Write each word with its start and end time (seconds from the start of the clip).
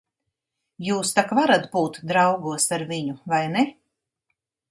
Jūs 0.85 1.11
tak 1.17 1.33
varat 1.39 1.67
būt 1.75 1.99
draugos 2.13 2.65
ar 2.79 2.87
viņu, 2.93 3.17
vai 3.35 3.45
ne? 3.57 3.67